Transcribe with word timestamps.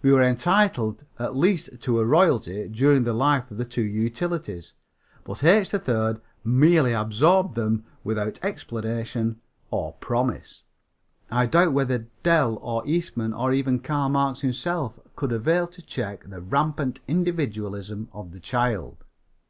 We 0.00 0.12
were 0.12 0.22
entitled 0.22 1.04
at 1.18 1.36
least 1.36 1.78
to 1.80 1.98
a 2.00 2.04
royalty 2.06 2.68
during 2.70 3.04
the 3.04 3.12
life 3.12 3.50
of 3.50 3.58
the 3.58 3.66
two 3.66 3.82
utilities, 3.82 4.72
but 5.24 5.44
H. 5.44 5.68
3rd 5.72 6.22
merely 6.42 6.94
absorbed 6.94 7.54
them 7.54 7.84
without 8.02 8.42
explanation 8.42 9.42
or 9.70 9.92
promise. 10.00 10.62
I 11.30 11.44
doubt 11.44 11.74
whether 11.74 12.08
Dell 12.22 12.56
or 12.62 12.82
Eastman 12.86 13.34
or 13.34 13.52
even 13.52 13.80
Karl 13.80 14.08
Marx 14.08 14.40
himself 14.40 14.98
could 15.16 15.32
avail 15.32 15.66
to 15.66 15.82
check 15.82 16.30
the 16.30 16.40
rampant 16.40 17.00
individualism 17.06 18.08
of 18.14 18.32
the 18.32 18.40
child. 18.40 19.04